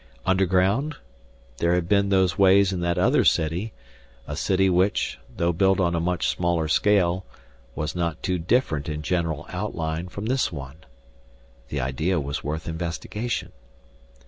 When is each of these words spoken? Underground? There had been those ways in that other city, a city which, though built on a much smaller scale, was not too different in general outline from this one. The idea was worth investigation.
Underground? 0.25 0.95
There 1.57 1.75
had 1.75 1.87
been 1.87 2.09
those 2.09 2.35
ways 2.35 2.73
in 2.73 2.79
that 2.79 2.97
other 2.97 3.23
city, 3.23 3.71
a 4.27 4.35
city 4.35 4.67
which, 4.67 5.19
though 5.37 5.53
built 5.53 5.79
on 5.79 5.93
a 5.93 5.99
much 5.99 6.27
smaller 6.27 6.67
scale, 6.67 7.23
was 7.75 7.95
not 7.95 8.23
too 8.23 8.39
different 8.39 8.89
in 8.89 9.03
general 9.03 9.45
outline 9.49 10.07
from 10.07 10.25
this 10.25 10.51
one. 10.51 10.77
The 11.69 11.81
idea 11.81 12.19
was 12.19 12.43
worth 12.43 12.67
investigation. 12.67 13.51